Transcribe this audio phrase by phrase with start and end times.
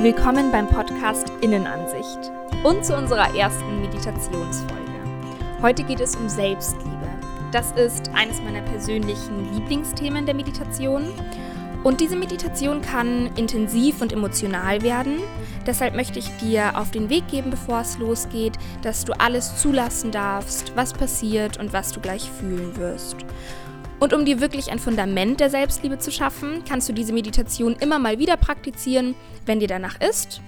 [0.00, 2.30] Willkommen beim Podcast Innenansicht
[2.62, 4.92] und zu unserer ersten Meditationsfolge.
[5.60, 7.08] Heute geht es um Selbstliebe.
[7.50, 11.02] Das ist eines meiner persönlichen Lieblingsthemen der Meditation.
[11.82, 15.18] Und diese Meditation kann intensiv und emotional werden.
[15.66, 20.12] Deshalb möchte ich dir auf den Weg geben, bevor es losgeht, dass du alles zulassen
[20.12, 23.16] darfst, was passiert und was du gleich fühlen wirst.
[24.00, 27.98] Und um dir wirklich ein Fundament der Selbstliebe zu schaffen, kannst du diese Meditation immer
[27.98, 29.14] mal wieder praktizieren,
[29.46, 30.40] wenn dir danach ist.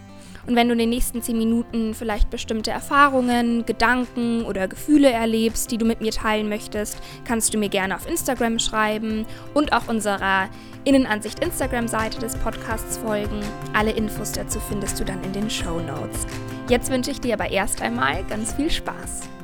[0.46, 5.70] Und wenn du in den nächsten 10 Minuten vielleicht bestimmte Erfahrungen, Gedanken oder Gefühle erlebst,
[5.70, 9.88] die du mit mir teilen möchtest, kannst du mir gerne auf Instagram schreiben und auch
[9.88, 10.48] unserer
[10.84, 13.40] Innenansicht Instagram-Seite des Podcasts folgen.
[13.74, 16.26] Alle Infos dazu findest du dann in den Show Notes.
[16.68, 19.39] Jetzt wünsche ich dir aber erst einmal ganz viel Spaß.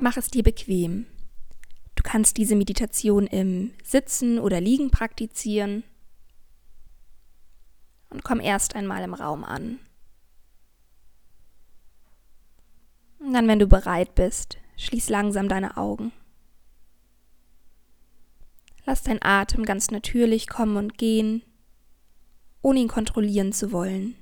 [0.00, 1.04] Mach es dir bequem.
[1.94, 5.84] Du kannst diese Meditation im Sitzen oder Liegen praktizieren.
[8.08, 9.78] Und komm erst einmal im Raum an.
[13.18, 16.12] Und dann, wenn du bereit bist, schließ langsam deine Augen.
[18.86, 21.42] Lass dein Atem ganz natürlich kommen und gehen,
[22.62, 24.16] ohne ihn kontrollieren zu wollen.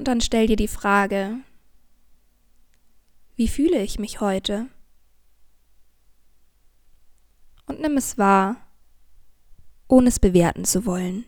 [0.00, 1.40] Und dann stell dir die Frage,
[3.36, 4.66] wie fühle ich mich heute?
[7.66, 8.56] Und nimm es wahr,
[9.88, 11.26] ohne es bewerten zu wollen.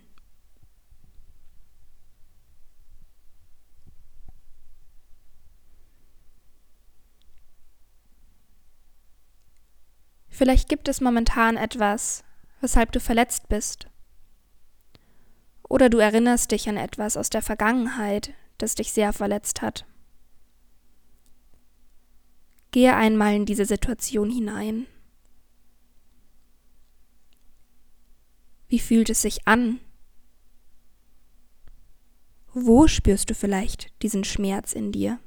[10.30, 12.24] Vielleicht gibt es momentan etwas,
[12.62, 13.86] weshalb du verletzt bist.
[15.68, 19.86] Oder du erinnerst dich an etwas aus der Vergangenheit, das dich sehr verletzt hat.
[22.70, 24.86] Gehe einmal in diese Situation hinein.
[28.68, 29.80] Wie fühlt es sich an?
[32.54, 35.18] Wo spürst du vielleicht diesen Schmerz in dir?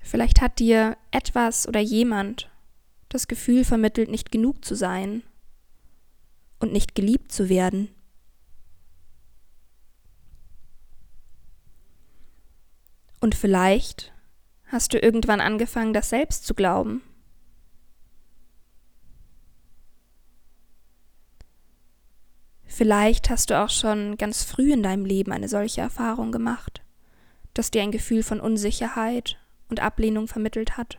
[0.00, 2.50] Vielleicht hat dir etwas oder jemand
[3.08, 5.24] das Gefühl vermittelt, nicht genug zu sein
[6.60, 7.88] und nicht geliebt zu werden.
[13.20, 14.12] Und vielleicht
[14.66, 17.02] hast du irgendwann angefangen, das selbst zu glauben.
[22.64, 26.82] Vielleicht hast du auch schon ganz früh in deinem Leben eine solche Erfahrung gemacht,
[27.52, 29.38] dass dir ein Gefühl von Unsicherheit
[29.68, 30.98] und Ablehnung vermittelt hat.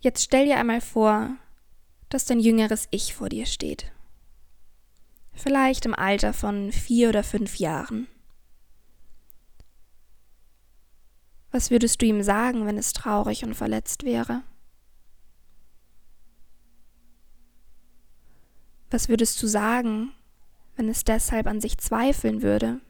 [0.00, 1.36] Jetzt stell dir einmal vor,
[2.08, 3.92] dass dein jüngeres Ich vor dir steht.
[5.32, 8.06] Vielleicht im Alter von vier oder fünf Jahren.
[11.50, 14.42] Was würdest du ihm sagen, wenn es traurig und verletzt wäre?
[18.90, 20.12] Was würdest du sagen,
[20.76, 22.80] wenn es deshalb an sich zweifeln würde?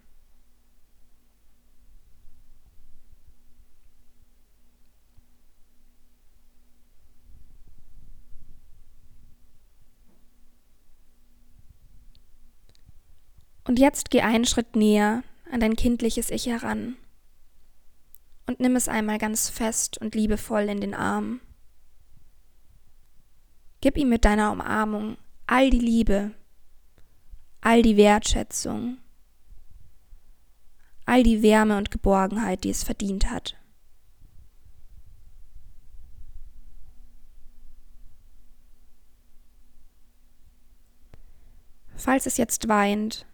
[13.68, 16.96] Und jetzt geh einen Schritt näher an dein kindliches Ich heran
[18.46, 21.42] und nimm es einmal ganz fest und liebevoll in den Arm.
[23.82, 26.30] Gib ihm mit deiner Umarmung all die Liebe,
[27.60, 28.96] all die Wertschätzung,
[31.04, 33.54] all die Wärme und Geborgenheit, die es verdient hat.
[41.96, 43.27] Falls es jetzt weint,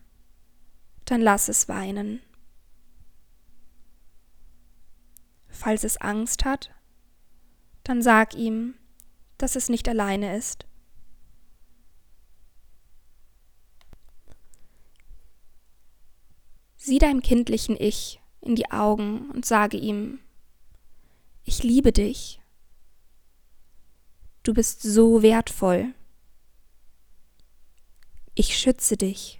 [1.04, 2.20] dann lass es weinen.
[5.48, 6.70] Falls es Angst hat,
[7.84, 8.74] dann sag ihm,
[9.38, 10.66] dass es nicht alleine ist.
[16.76, 20.20] Sieh deinem kindlichen Ich in die Augen und sage ihm,
[21.44, 22.40] ich liebe dich.
[24.42, 25.94] Du bist so wertvoll.
[28.34, 29.38] Ich schütze dich.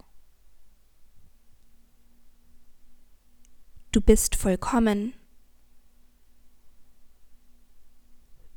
[3.95, 5.15] Du bist vollkommen.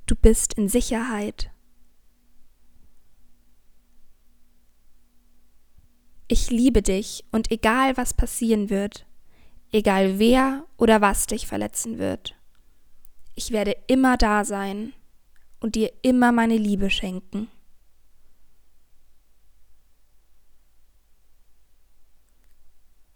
[0.07, 1.51] Du bist in Sicherheit.
[6.27, 9.05] Ich liebe dich und egal was passieren wird,
[9.71, 12.35] egal wer oder was dich verletzen wird,
[13.35, 14.91] ich werde immer da sein
[15.59, 17.47] und dir immer meine Liebe schenken.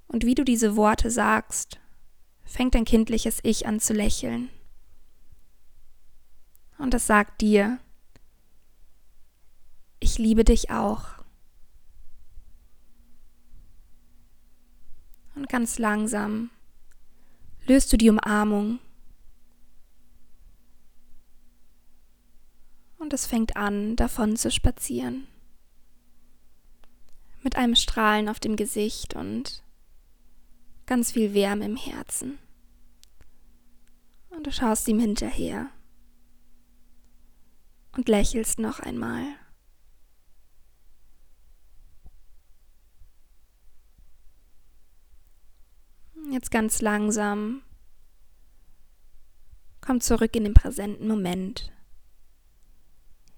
[0.05, 1.81] Und wie du diese Worte sagst,
[2.51, 4.49] fängt dein kindliches Ich an zu lächeln.
[6.77, 7.79] Und es sagt dir,
[9.99, 11.05] ich liebe dich auch.
[15.35, 16.49] Und ganz langsam
[17.65, 18.79] löst du die Umarmung.
[22.97, 25.27] Und es fängt an, davon zu spazieren.
[27.41, 29.63] Mit einem Strahlen auf dem Gesicht und
[30.91, 32.37] ganz viel Wärme im Herzen.
[34.29, 35.69] Und du schaust ihm hinterher
[37.95, 39.23] und lächelst noch einmal.
[46.29, 47.61] Jetzt ganz langsam
[49.79, 51.71] komm zurück in den präsenten Moment,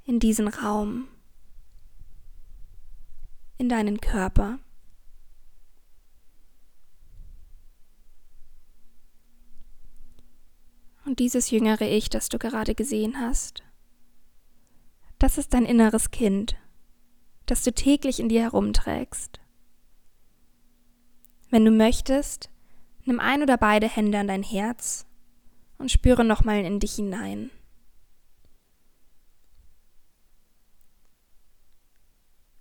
[0.06, 1.08] in diesen Raum,
[3.60, 4.58] in deinen Körper.
[11.14, 13.62] Und dieses jüngere Ich, das du gerade gesehen hast,
[15.20, 16.56] das ist dein inneres Kind,
[17.46, 19.40] das du täglich in dir herumträgst.
[21.52, 22.50] Wenn du möchtest,
[23.06, 25.06] nimm ein oder beide Hände an dein Herz
[25.78, 27.52] und spüre nochmal in dich hinein.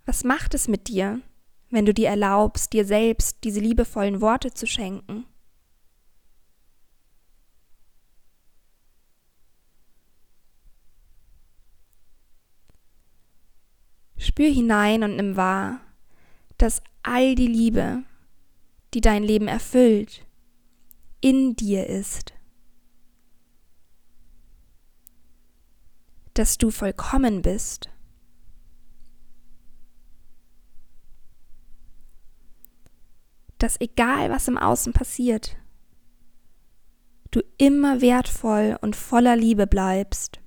[0.05, 1.21] Was macht es mit dir,
[1.71, 5.25] wenn du dir erlaubst, dir selbst diese liebevollen Worte zu schenken?
[14.33, 15.79] Spür hinein und nimm wahr,
[16.57, 18.01] dass all die Liebe,
[18.95, 20.25] die dein Leben erfüllt,
[21.21, 22.33] in dir ist.
[26.33, 27.91] Dass du vollkommen bist.
[33.59, 35.57] Dass egal was im Außen passiert,
[37.29, 40.42] du immer wertvoll und voller Liebe bleibst.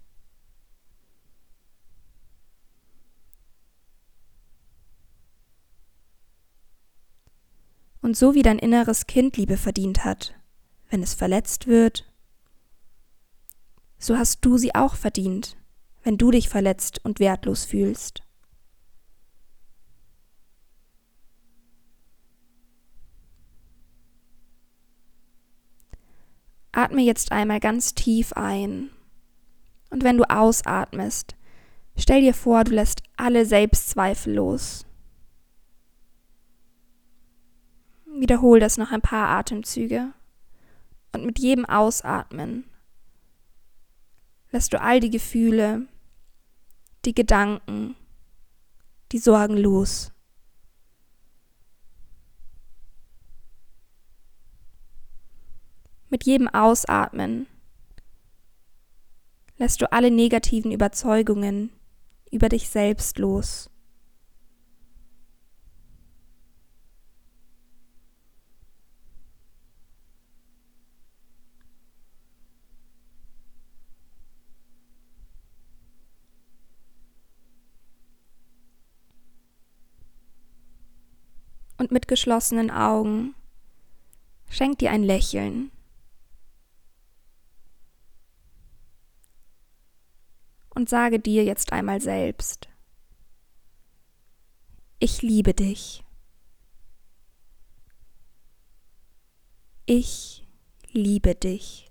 [8.06, 10.32] Und so wie dein inneres Kind Liebe verdient hat,
[10.90, 12.08] wenn es verletzt wird,
[13.98, 15.56] so hast du sie auch verdient,
[16.04, 18.22] wenn du dich verletzt und wertlos fühlst.
[26.70, 28.90] Atme jetzt einmal ganz tief ein.
[29.90, 31.34] Und wenn du ausatmest,
[31.96, 34.85] stell dir vor, du lässt alle Selbstzweifel los.
[38.18, 40.12] Wiederhol das noch ein paar Atemzüge.
[41.12, 42.64] Und mit jedem Ausatmen
[44.50, 45.86] lässt du all die Gefühle,
[47.04, 47.94] die Gedanken,
[49.12, 50.12] die Sorgen los.
[56.08, 57.46] Mit jedem Ausatmen
[59.58, 61.70] lässt du alle negativen Überzeugungen
[62.30, 63.70] über dich selbst los.
[81.78, 83.34] Und mit geschlossenen Augen
[84.48, 85.70] schenk dir ein Lächeln.
[90.70, 92.68] Und sage dir jetzt einmal selbst,
[94.98, 96.04] ich liebe dich.
[99.86, 100.46] Ich
[100.90, 101.90] liebe dich.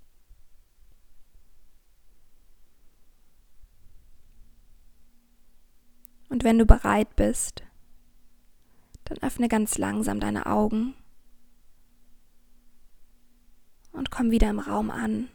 [6.30, 7.64] Und wenn du bereit bist,
[9.06, 10.96] dann öffne ganz langsam deine Augen
[13.92, 15.30] und komm wieder im Raum an.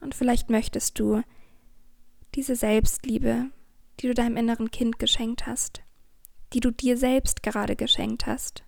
[0.00, 1.22] Und vielleicht möchtest du
[2.34, 3.50] diese Selbstliebe,
[4.00, 5.82] die du deinem inneren Kind geschenkt hast,
[6.52, 8.64] die du dir selbst gerade geschenkt hast,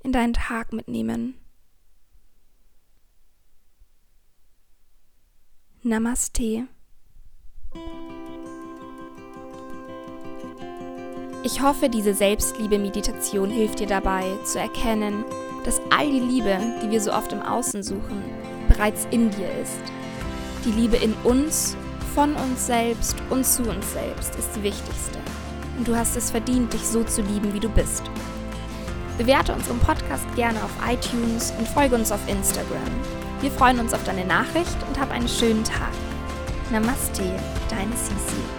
[0.00, 1.34] in deinen Tag mitnehmen.
[5.82, 6.68] Namaste.
[11.50, 15.24] Ich hoffe, diese Selbstliebe-Meditation hilft dir dabei zu erkennen,
[15.64, 18.22] dass all die Liebe, die wir so oft im Außen suchen,
[18.68, 19.80] bereits in dir ist.
[20.66, 21.74] Die Liebe in uns,
[22.14, 25.18] von uns selbst und zu uns selbst ist die wichtigste.
[25.78, 28.02] Und du hast es verdient, dich so zu lieben, wie du bist.
[29.16, 32.92] Bewerte unseren Podcast gerne auf iTunes und folge uns auf Instagram.
[33.40, 35.92] Wir freuen uns auf deine Nachricht und hab einen schönen Tag.
[36.70, 37.22] Namaste,
[37.70, 38.57] deine Sisi.